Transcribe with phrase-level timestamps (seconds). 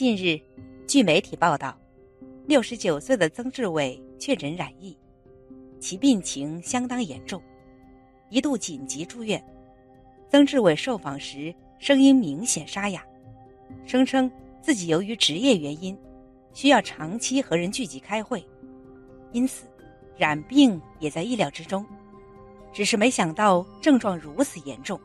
[0.00, 0.40] 近日，
[0.86, 1.78] 据媒体报道，
[2.46, 4.96] 六十九岁的曾志伟确诊染疫，
[5.78, 7.42] 其病情相当严重，
[8.30, 9.44] 一度紧急住院。
[10.30, 13.04] 曾志伟受访时声音明显沙哑，
[13.84, 14.32] 声称
[14.62, 15.94] 自己由于职业原因，
[16.54, 18.42] 需要长期和人聚集开会，
[19.32, 19.66] 因此
[20.16, 21.84] 染病也在意料之中，
[22.72, 24.98] 只是没想到症状如此严重，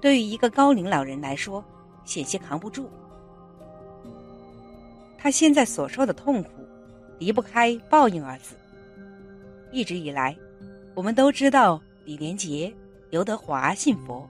[0.00, 1.64] 对于一个高龄老人来说，
[2.04, 2.90] 险些扛不住。
[5.24, 6.50] 他现在所受的痛苦，
[7.18, 8.54] 离不开“报应”二字。
[9.72, 10.36] 一直以来，
[10.94, 12.70] 我们都知道李连杰、
[13.08, 14.28] 刘德华信佛。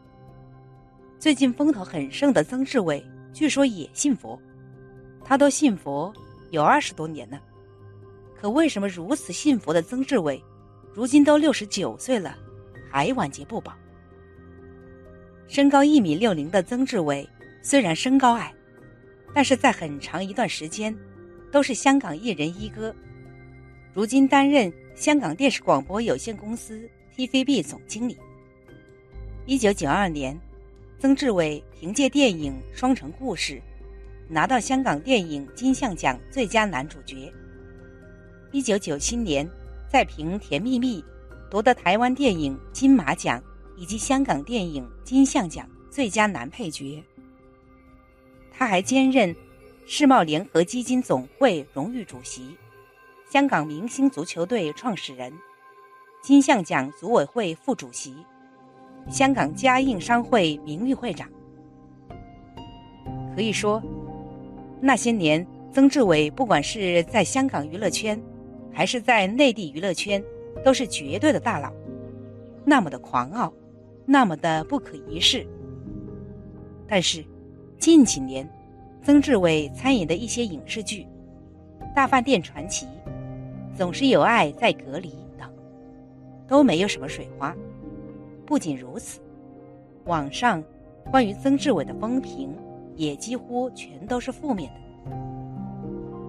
[1.18, 4.40] 最近风头很盛的曾志伟，据说也信佛。
[5.24, 6.14] 他都信佛
[6.52, 7.42] 有二十多年了，
[8.40, 10.40] 可为什么如此信佛的曾志伟，
[10.92, 12.38] 如今都六十九岁了，
[12.88, 13.72] 还晚节不保？
[15.48, 17.28] 身高一米六零的曾志伟，
[17.64, 18.54] 虽然身高矮。
[19.34, 20.96] 但是在很长一段时间，
[21.50, 22.94] 都是香港艺人一哥。
[23.92, 28.16] 如今担任香港电视广播有限公司 TVB 总经理。
[29.44, 30.38] 一九九二年，
[30.98, 33.54] 曾志伟凭借电影《双城故事》，
[34.28, 37.32] 拿到香港电影金像奖最佳男主角。
[38.52, 39.48] 一九九七年，
[39.88, 41.02] 再凭《甜蜜蜜》，
[41.50, 43.42] 夺得台湾电影金马奖
[43.76, 47.02] 以及香港电影金像奖最佳男配角。
[48.64, 49.36] 他还兼任
[49.84, 52.56] 世贸联合基金总会荣誉主席、
[53.30, 55.30] 香港明星足球队创始人、
[56.22, 58.16] 金像奖组委会副主席、
[59.06, 61.28] 香港嘉应商会名誉会长。
[63.36, 63.82] 可以说，
[64.80, 68.18] 那些年，曾志伟不管是在香港娱乐圈，
[68.72, 70.24] 还是在内地娱乐圈，
[70.64, 71.70] 都是绝对的大佬，
[72.64, 73.52] 那么的狂傲，
[74.06, 75.46] 那么的不可一世。
[76.88, 77.22] 但是。
[77.78, 78.48] 近几年，
[79.02, 81.06] 曾志伟参演的一些影视剧，
[81.94, 82.86] 《大饭店传奇》、
[83.76, 85.48] 《总是有爱在隔离》等，
[86.46, 87.54] 都没有什么水花。
[88.46, 89.20] 不仅如此，
[90.06, 90.62] 网上
[91.10, 92.54] 关于曾志伟的风评
[92.96, 94.80] 也几乎全都是负面的。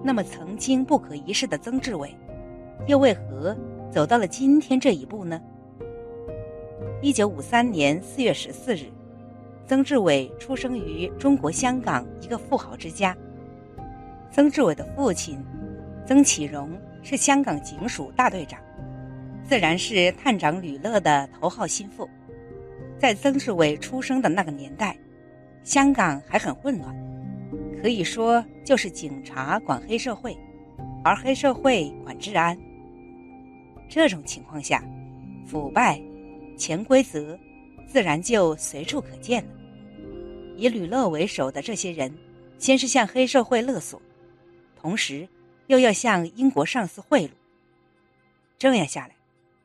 [0.02, 2.14] 那么，曾经不可一世的曾志伟，
[2.86, 3.56] 又为何
[3.90, 5.40] 走到了今天这一步呢？
[7.00, 8.84] 一九五三年四月十四日。
[9.68, 13.16] 曾志伟出生于中国香港一个富豪之家。
[14.30, 15.44] 曾志伟的父亲
[16.06, 16.70] 曾启荣
[17.02, 18.60] 是香港警署大队长，
[19.42, 22.08] 自然是探长吕乐的头号心腹。
[22.96, 24.96] 在曾志伟出生的那个年代，
[25.64, 26.94] 香港还很混乱，
[27.82, 30.36] 可以说就是警察管黑社会，
[31.02, 32.56] 而黑社会管治安。
[33.88, 34.80] 这种情况下，
[35.44, 36.00] 腐败、
[36.56, 37.36] 潜规则。
[37.88, 39.50] 自然就随处可见了。
[40.56, 42.12] 以吕乐为首的这些人，
[42.58, 44.00] 先是向黑社会勒索，
[44.80, 45.28] 同时
[45.66, 47.30] 又要向英国上司贿赂。
[48.58, 49.14] 这样下来，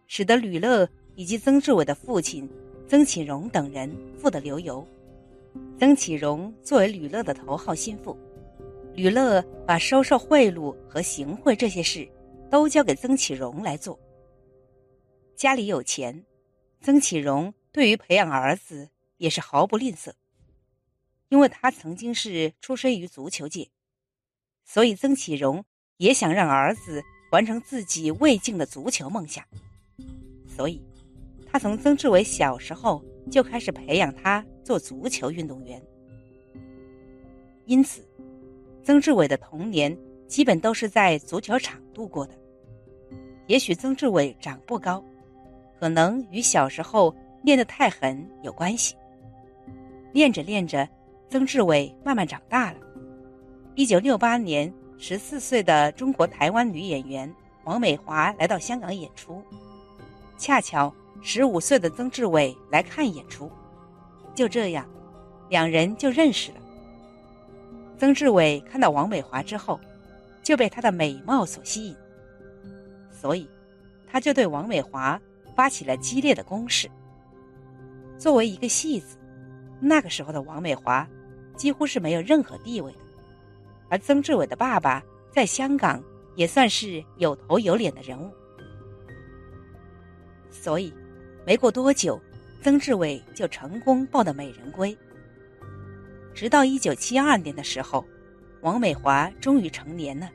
[0.08, 2.50] 使得吕乐以及曾志伟的父亲
[2.88, 4.86] 曾启荣等人富得流油。
[5.80, 8.18] 曾启荣作为吕乐的头号心腹，
[8.94, 12.08] 吕乐把收受贿赂和行贿这些事
[12.50, 13.98] 都交给曾启荣来做。
[15.36, 16.24] 家里有钱，
[16.82, 17.54] 曾启荣。
[17.74, 20.12] 对于培养儿子也是毫不吝啬，
[21.32, 23.70] 因为他曾经是出身于足球界，
[24.66, 25.64] 所以曾启荣
[25.96, 29.42] 也想让儿子完成自己未尽的足球梦想，
[30.46, 30.84] 所以，
[31.50, 35.82] 他从曾志伟小时候就开始培养他做足球运动员。
[37.66, 38.06] 因此，
[38.84, 42.38] 曾志伟的童年基本都是在足球场度过的。
[43.48, 45.02] 也许曾志伟长不高，
[45.80, 47.16] 可能与小时候。
[47.44, 48.96] 练得太狠有关系。
[50.14, 50.88] 练着练着，
[51.32, 52.78] 曾志伟慢慢长大了。
[53.76, 57.34] 一九六八年，十四岁的中国台湾女演员
[57.64, 59.42] 王美华来到香港演出，
[60.38, 63.50] 恰巧十五岁的曾志伟来看演出，
[64.36, 64.86] 就这样，
[65.48, 66.58] 两人就认识了。
[67.98, 69.80] 曾志伟看到王美华之后，
[70.44, 71.96] 就被她的美貌所吸引，
[73.10, 73.50] 所以
[74.06, 75.18] 他就对王美华
[75.56, 76.92] 发起了激烈的攻势。
[78.18, 79.18] 作为一个戏子，
[79.80, 81.08] 那个时候的王美华
[81.62, 82.98] 几乎是没有任何地位的，
[83.88, 85.00] 而曾志伟的爸爸
[85.30, 86.04] 在香港
[86.34, 88.32] 也算是有头有脸的人物，
[90.50, 90.92] 所以
[91.46, 92.20] 没过多久，
[92.64, 94.98] 曾志伟就成功抱得美人归。
[96.34, 98.04] 直到一九七二年的时候，
[98.62, 100.32] 王美华终于成年了，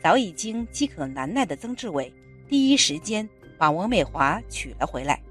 [0.00, 2.12] 早已经饥渴难耐的曾志伟
[2.48, 5.22] 第一时间把王美华娶了回来。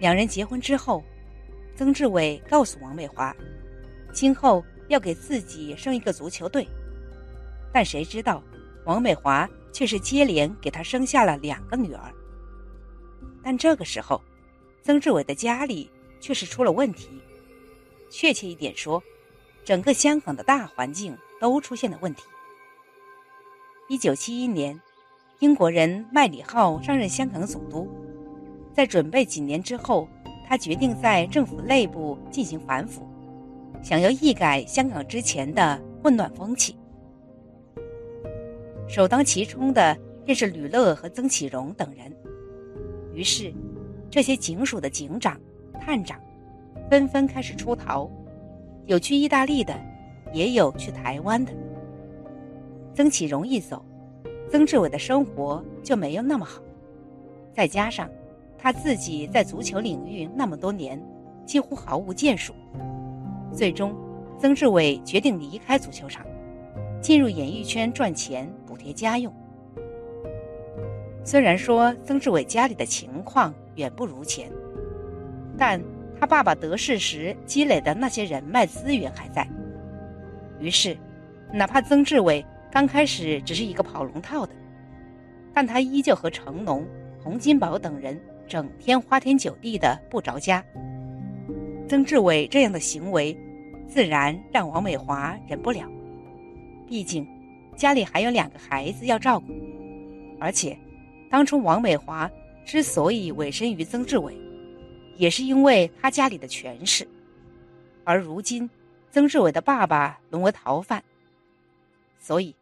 [0.00, 1.04] 两人结婚之后，
[1.76, 3.36] 曾志伟告诉王美华，
[4.10, 6.66] 今后要给自己生一个足球队，
[7.70, 8.42] 但谁知道
[8.86, 12.10] 王美华却是接连给他生下了两个女儿。
[13.42, 14.22] 但这个时候，
[14.82, 17.20] 曾志伟的家里却是出了问题，
[18.08, 19.02] 确切一点说，
[19.62, 22.24] 整个香港的大环境都出现了问题。
[23.90, 24.80] 一九七一年，
[25.40, 27.86] 英国人麦理浩上任香港总督，
[28.72, 30.08] 在准备几年之后，
[30.48, 33.02] 他决定在政府内部进行反腐，
[33.82, 36.76] 想要一改香港之前的混乱风气。
[38.88, 42.12] 首当其冲的便是吕乐和曾启荣等人。
[43.12, 43.52] 于是，
[44.08, 45.40] 这些警署的警长、
[45.80, 46.20] 探长
[46.88, 48.08] 纷纷开始出逃，
[48.84, 49.74] 有去意大利的，
[50.32, 51.52] 也有去台湾的。
[52.94, 53.84] 曾启荣一走，
[54.48, 56.62] 曾志伟的生活就没有那么好。
[57.52, 58.08] 再加上
[58.58, 61.00] 他自己在足球领域那么多年，
[61.44, 62.54] 几乎毫无建树。
[63.52, 63.94] 最终，
[64.38, 66.26] 曾志伟决定离开足球场，
[67.00, 69.32] 进入演艺圈赚钱补贴家用。
[71.24, 74.50] 虽然说曾志伟家里的情况远不如前，
[75.56, 75.82] 但
[76.18, 79.46] 他爸爸得势时积累的那些人脉资源还在。
[80.58, 80.96] 于是，
[81.52, 82.44] 哪怕曾志伟。
[82.68, 84.52] 刚开始只是一个跑龙套的，
[85.54, 86.84] 但他依旧和成龙、
[87.22, 90.64] 洪金宝等人整天花天酒地的不着家。
[91.88, 93.36] 曾志伟这样的行为，
[93.86, 95.88] 自然让王美华忍不了。
[96.86, 97.26] 毕竟
[97.76, 99.46] 家里还有两个孩子要照顾，
[100.40, 100.76] 而且
[101.30, 102.30] 当初王美华
[102.64, 104.36] 之所以委身于曾志伟，
[105.16, 107.06] 也是因为他家里的权势。
[108.04, 108.68] 而如今，
[109.10, 111.02] 曾志伟的爸爸沦为逃犯，
[112.18, 112.54] 所以。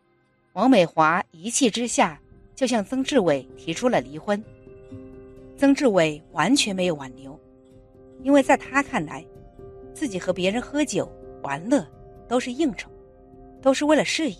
[0.54, 2.16] 王美华一气之下
[2.54, 4.40] 就向曾志伟提出了离婚。
[5.56, 7.38] 曾志伟完全没有挽留，
[8.22, 9.24] 因为在他看来，
[9.94, 11.10] 自己和别人喝酒
[11.42, 11.86] 玩乐
[12.28, 12.90] 都是应酬，
[13.62, 14.36] 都是为了事业，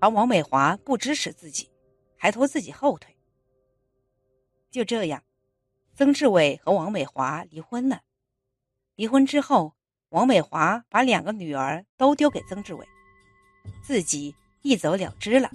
[0.00, 1.70] 而王美华不支持自己，
[2.16, 3.14] 还拖自己后腿。
[4.70, 5.22] 就这样，
[5.94, 8.00] 曾志伟和王美华离婚了。
[8.96, 9.74] 离婚之后，
[10.10, 12.86] 王美华把两个女儿都丢给曾志伟，
[13.82, 14.34] 自己。
[14.62, 15.48] 一走了之了。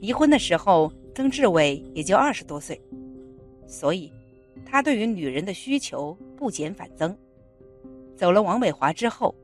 [0.00, 2.78] 离婚的时候，曾志伟也就二十多岁，
[3.66, 4.12] 所以
[4.66, 7.16] 他对于女人的需求不减反增。
[8.14, 9.34] 走了王美华之后，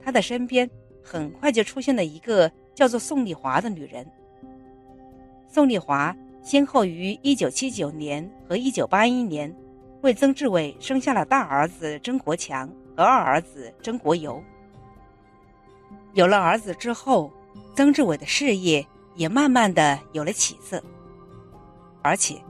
[0.00, 0.70] 他的身边
[1.02, 4.06] 很快就出现了一个叫做宋丽华的女人。
[5.48, 9.52] 宋丽华先后于一九七九年和一九八一年
[10.02, 14.40] 为曾志伟生下了大儿子曾国强和二儿子曾国游。
[16.14, 17.28] 有了儿子之后，
[17.74, 18.86] 曾志伟的事业
[19.16, 20.80] 也慢慢的有了起色。
[22.02, 22.40] 而且，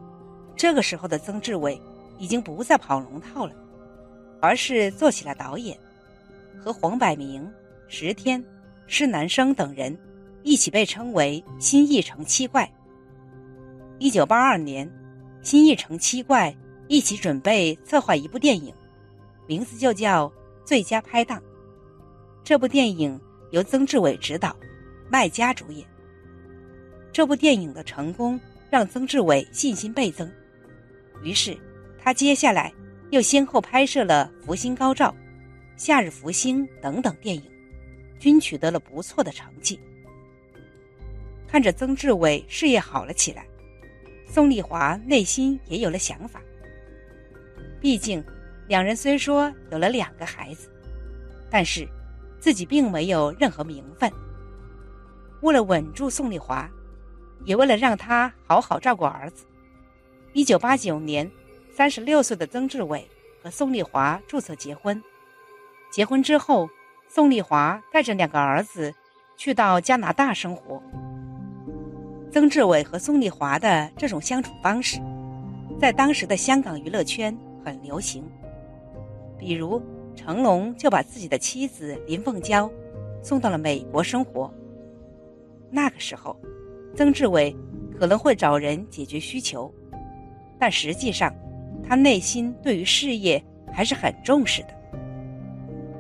[0.56, 1.80] 这个时候的曾志伟
[2.18, 3.52] 已经不再跑龙套了，
[4.40, 5.78] 而是做起了导演，
[6.62, 7.50] 和黄百鸣、
[7.88, 8.44] 石天、
[8.86, 9.96] 施南生等人
[10.42, 12.70] 一起被称为“新艺城七怪”。
[13.98, 14.90] 一九八二年，
[15.42, 16.54] 新艺城七怪
[16.86, 18.72] 一起准备策划一部电影，
[19.46, 20.28] 名字就叫
[20.64, 21.38] 《最佳拍档》。
[22.44, 23.20] 这部电影。
[23.50, 24.54] 由曾志伟执导，
[25.08, 25.82] 麦家主演。
[27.10, 28.38] 这部电影的成功
[28.70, 30.30] 让曾志伟信心倍增，
[31.22, 31.56] 于是
[31.98, 32.72] 他接下来
[33.10, 35.06] 又先后拍摄了《福星高照》
[35.76, 37.42] 《夏日福星》等等电影，
[38.18, 39.78] 均取得了不错的成绩。
[41.46, 43.46] 看着曾志伟事业好了起来，
[44.26, 46.40] 宋丽华内心也有了想法。
[47.80, 48.24] 毕竟，
[48.66, 50.70] 两人虽说有了两个孩子，
[51.50, 51.88] 但是。
[52.40, 54.08] 自己并没有任何名分。
[55.42, 56.70] 为了稳住宋丽华，
[57.44, 59.44] 也为了让他好好照顾儿子，
[60.32, 61.30] 一九八九年，
[61.72, 63.08] 三十六岁的曾志伟
[63.42, 65.02] 和宋丽华注册结婚。
[65.90, 66.68] 结婚之后，
[67.08, 68.94] 宋丽华带着两个儿子
[69.36, 70.82] 去到加拿大生活。
[72.30, 75.00] 曾志伟和宋丽华的这种相处方式，
[75.80, 78.24] 在当时的香港娱乐圈很流行，
[79.38, 79.82] 比如。
[80.16, 82.68] 成龙就把自己的妻子林凤娇
[83.22, 84.52] 送到了美国生活。
[85.70, 86.36] 那个时候，
[86.94, 87.54] 曾志伟
[87.98, 89.72] 可能会找人解决需求，
[90.58, 91.34] 但实际上，
[91.82, 93.42] 他内心对于事业
[93.72, 94.68] 还是很重视的。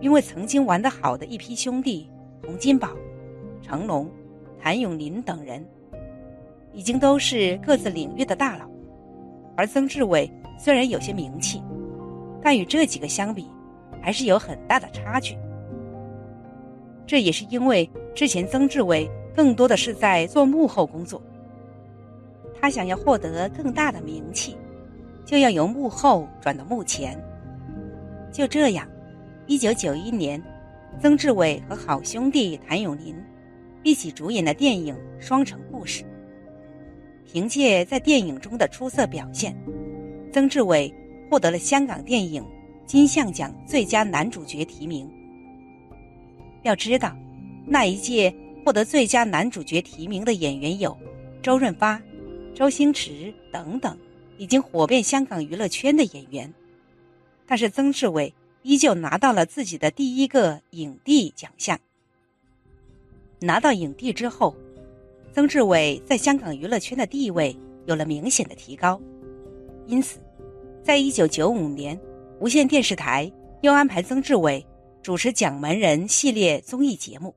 [0.00, 2.08] 因为曾经玩得好的一批兄弟，
[2.44, 2.90] 洪金宝、
[3.62, 4.08] 成龙、
[4.60, 5.64] 谭咏麟等人，
[6.72, 8.68] 已经都是各自领域的大佬，
[9.56, 11.62] 而曾志伟虽然有些名气，
[12.40, 13.48] 但与这几个相比，
[14.00, 15.36] 还是有很大的差距，
[17.06, 21.22] 这也是因为之前曾志伟更多的是在做幕后工作。
[22.60, 24.56] 他想要获得更大的名气，
[25.24, 27.16] 就要由幕后转到幕前。
[28.32, 28.88] 就这样，
[29.46, 30.42] 一九九一年，
[31.00, 33.14] 曾志伟和好兄弟谭咏麟
[33.84, 36.02] 一起主演的电影《双城故事》。
[37.24, 39.54] 凭借在电影中的出色表现，
[40.32, 40.92] 曾志伟
[41.30, 42.44] 获得了香港电影
[42.86, 45.08] 金像奖最佳男主角提名。
[46.62, 47.14] 要知道，
[47.66, 48.34] 那一届
[48.68, 50.94] 获得最佳男主角提名的演员有
[51.40, 51.98] 周润发、
[52.54, 53.96] 周星驰等等，
[54.36, 56.52] 已经火遍香港娱乐圈的演员。
[57.46, 58.34] 但是曾志伟
[58.64, 61.80] 依旧拿到了自己的第一个影帝奖项。
[63.38, 64.54] 拿到影帝之后，
[65.32, 67.56] 曾志伟在香港娱乐圈的地位
[67.86, 69.00] 有了明显的提高。
[69.86, 70.18] 因此，
[70.82, 71.98] 在一九九五年，
[72.38, 73.32] 无线电视台
[73.62, 74.62] 又安排曾志伟
[75.02, 77.34] 主持《蒋门人》系列综艺节目。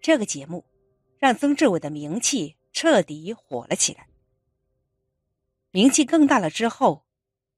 [0.00, 0.64] 这个节目
[1.18, 4.06] 让曾志伟的名气彻底火了起来。
[5.70, 7.04] 名气更大了之后，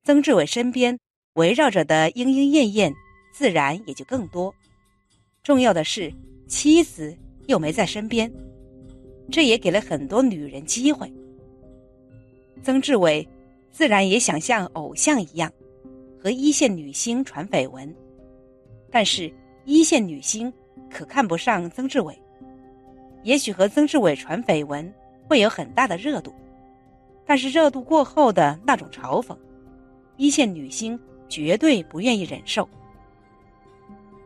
[0.05, 0.99] 曾志伟身边。
[1.35, 2.93] 围绕着的莺莺燕燕，
[3.33, 4.53] 自然也就更多。
[5.45, 6.13] 重要的是，
[6.49, 7.17] 妻子
[7.47, 8.31] 又没在身边，
[9.31, 11.11] 这也给了很多女人机会。
[12.65, 13.27] 曾志伟
[13.71, 15.51] 自然也想像偶像一样，
[16.19, 17.95] 和一线女星传绯闻。
[18.91, 19.33] 但是，
[19.65, 20.53] 一线女星
[20.91, 22.21] 可看不上曾志伟。
[23.23, 24.93] 也许和曾志伟传绯闻
[25.29, 26.35] 会有很大的热度，
[27.27, 29.37] 但是热度过后的那种嘲讽，
[30.17, 30.99] 一线女星。
[31.31, 32.69] 绝对不愿意忍受。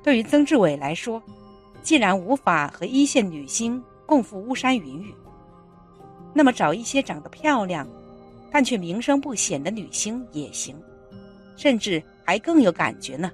[0.03, 1.23] 对于曾志伟来说，
[1.83, 5.15] 既然无法和一线女星共赴巫山云雨，
[6.33, 7.87] 那么找一些长得漂亮，
[8.51, 10.75] 但却名声不显的女星也行，
[11.57, 13.31] 甚至还更有感觉呢。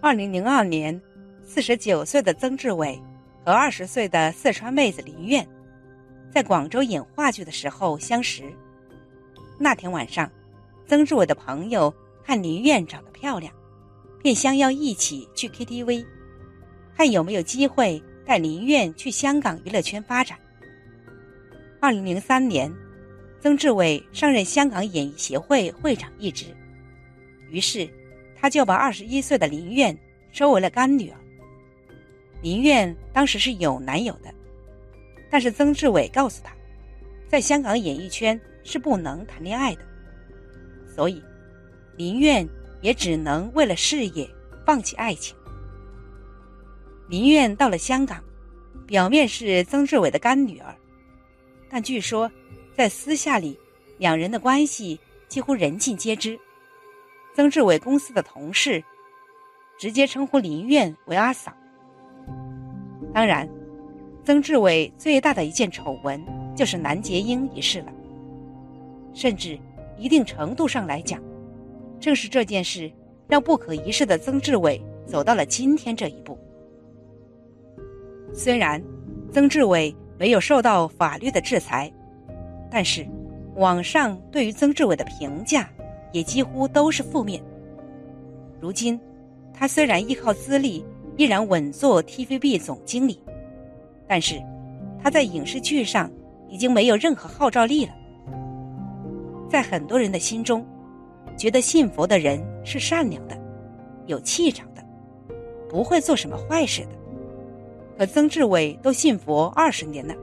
[0.00, 0.98] 二零零二年，
[1.44, 2.98] 四十九岁的曾志伟
[3.46, 5.46] 和二十岁的四川妹子林苑，
[6.32, 8.42] 在广州演话剧的时候相识。
[9.56, 10.28] 那天晚上，
[10.88, 11.94] 曾志伟的朋友。
[12.24, 13.54] 看林苑长得漂亮，
[14.20, 16.04] 便相邀一起去 KTV，
[16.96, 20.36] 看有没有机会带林苑去香港娱乐圈发展。
[21.80, 22.68] 二零零三年，
[23.40, 26.46] 曾志伟上任香港演艺协会会长一职，
[27.48, 27.88] 于是
[28.36, 29.96] 他就把二十一岁的林苑
[30.32, 31.16] 收为了干女儿。
[32.42, 34.32] 林苑当时是有男友的，
[35.30, 36.54] 但是曾志伟告诉他，
[37.28, 39.82] 在香港演艺圈是不能谈恋爱的，
[40.94, 41.22] 所以。
[41.96, 42.46] 林苑
[42.82, 44.28] 也只能为了事业
[44.66, 45.34] 放弃爱情。
[47.08, 48.22] 林苑到了香港，
[48.86, 50.76] 表面是曾志伟的干女儿，
[51.70, 52.30] 但据说
[52.76, 53.58] 在私下里，
[53.96, 56.38] 两人的关系几乎人尽皆知。
[57.34, 58.84] 曾志伟公司的同事
[59.78, 61.56] 直接称呼林苑为阿嫂。
[63.16, 63.48] 当然，
[64.24, 66.22] 曾志伟最大的一件丑闻
[66.54, 67.92] 就是南洁英一事了，
[69.14, 69.58] 甚至
[69.96, 71.18] 一定程度上来讲。
[71.98, 72.92] 正是这件事，
[73.26, 76.38] 让不可一世的曾志伟走到了今天这一步。
[78.34, 78.82] 虽然
[79.32, 81.90] 曾志伟没有受到法律的制裁，
[82.70, 83.06] 但是
[83.54, 85.66] 网上对于曾志伟的评价
[86.12, 87.42] 也几乎都是负面。
[88.60, 89.00] 如今，
[89.54, 90.84] 他虽然依靠资历
[91.16, 93.20] 依然稳坐 TVB 总经理，
[94.06, 94.42] 但是
[95.02, 96.10] 他在影视剧上
[96.48, 97.92] 已经没有任何号召力了。
[99.48, 100.66] 在很多人的心中。
[101.36, 103.38] 觉得信佛的人是善良的，
[104.06, 104.82] 有气场的，
[105.68, 106.88] 不会做什么坏事的。
[107.98, 110.14] 可曾志伟都信佛二十年了，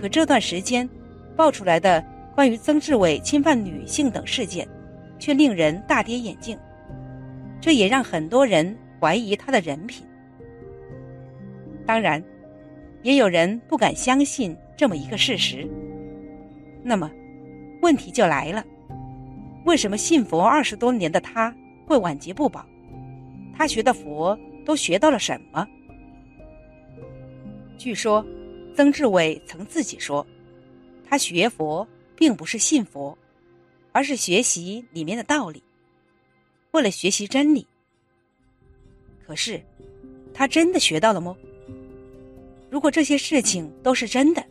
[0.00, 0.88] 可这段时间
[1.34, 2.00] 爆出来的
[2.32, 4.68] 关于曾志伟侵犯女性等事件，
[5.18, 6.56] 却令人大跌眼镜。
[7.60, 10.06] 这也让很多人怀疑他的人品。
[11.86, 12.22] 当然，
[13.02, 15.68] 也有人不敢相信这么一个事实。
[16.82, 17.10] 那么，
[17.82, 18.64] 问题就来了。
[19.64, 21.54] 为什么信佛二十多年的他
[21.86, 22.64] 会晚节不保？
[23.54, 25.66] 他学的佛都学到了什么？
[27.76, 28.24] 据说，
[28.74, 30.26] 曾志伟曾自己说，
[31.08, 31.86] 他学佛
[32.16, 33.16] 并不是信佛，
[33.92, 35.62] 而是学习里面的道理，
[36.72, 37.66] 为了学习真理。
[39.28, 39.62] 可是，
[40.32, 41.36] 他真的学到了吗？
[42.70, 44.42] 如果这些事情都是真的，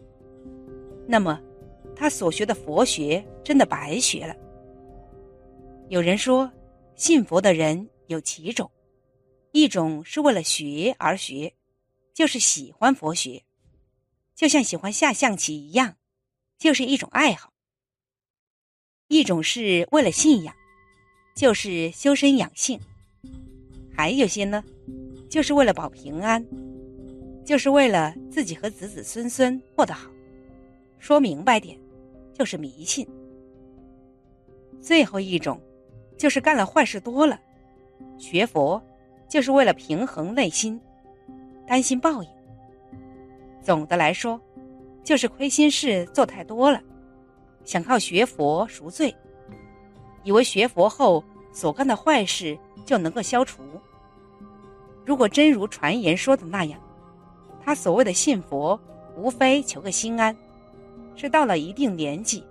[1.07, 1.41] 那么，
[1.95, 4.35] 他所学的佛学真的白学了。
[5.89, 6.51] 有人说，
[6.95, 8.69] 信佛的人有几种，
[9.51, 11.51] 一种是为了学而学，
[12.13, 13.43] 就是喜欢佛学，
[14.35, 15.95] 就像喜欢下象棋一样，
[16.59, 17.49] 就是一种爱好；
[19.07, 20.53] 一种是为了信仰，
[21.35, 22.77] 就是修身养性；
[23.97, 24.63] 还有些呢，
[25.27, 26.45] 就是为了保平安，
[27.43, 30.09] 就是为了自己和子子孙孙过得好。
[30.99, 31.77] 说明白点，
[32.31, 33.05] 就是迷信。
[34.79, 35.59] 最后一种。
[36.17, 37.39] 就是干了坏事多了，
[38.17, 38.81] 学佛
[39.29, 40.81] 就是为了平衡内心，
[41.67, 42.29] 担心报应。
[43.61, 44.41] 总的来说，
[45.03, 46.81] 就是亏心事做太多了，
[47.65, 49.15] 想靠学佛赎罪，
[50.23, 51.23] 以为学佛后
[51.53, 53.61] 所干的坏事就能够消除。
[55.05, 56.79] 如果真如传言说的那样，
[57.63, 58.79] 他所谓的信佛，
[59.15, 60.35] 无非求个心安，
[61.15, 62.43] 是到了一定年纪，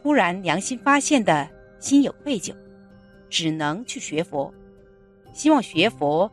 [0.00, 1.48] 突然良心发现的
[1.80, 2.54] 心有愧疚，
[3.28, 4.52] 只能去学佛，
[5.34, 6.30] 希望学佛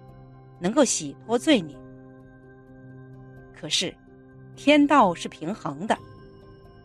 [0.59, 1.75] 能够洗脱罪孽。
[3.59, 3.93] 可是，
[4.55, 5.97] 天道是平衡的，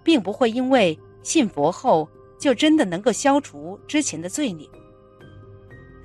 [0.03, 4.67] 并不会因为信佛后就真的能够消除之前的罪孽。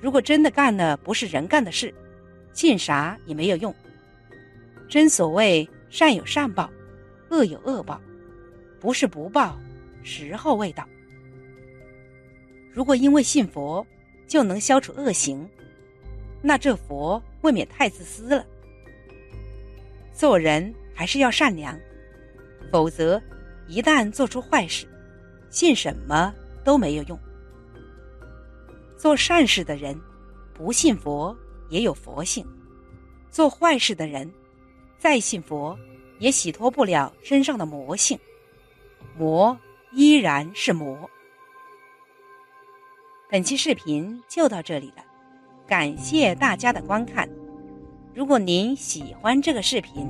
[0.02, 1.94] 如果真的干了不是人干的事，
[2.54, 3.74] 信啥也没有用。
[4.88, 6.70] 真所谓善有善报，
[7.30, 8.00] 恶有恶报，
[8.80, 9.58] 不是不报，
[10.04, 10.88] 时候未到。
[12.72, 13.86] 如果因为信佛
[14.28, 15.48] 就能消除恶行，
[16.42, 18.46] 那这佛未免太自私了。
[20.14, 21.78] 做人还是要善良，
[22.72, 23.22] 否则
[23.68, 24.88] 一旦做出坏事，
[25.50, 27.20] 信什么都没有用。
[29.00, 29.98] 做善事的人，
[30.54, 31.34] 不信佛
[31.70, 32.44] 也有佛性；
[33.32, 34.30] 做坏事的人，
[34.98, 35.80] 再信佛
[36.20, 38.20] 也洗脱不了身上的魔性，
[39.18, 39.58] 魔
[39.94, 41.10] 依然是魔。
[43.30, 45.06] 本期视频就到这里了，
[45.66, 47.30] 感谢大家的观看。
[48.14, 50.10] 如果您喜欢这个视频，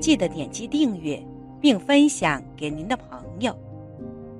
[0.00, 1.22] 记得点击订阅
[1.60, 3.54] 并分享给您的朋友。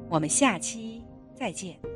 [0.08, 1.02] 我们下期
[1.34, 1.93] 再见。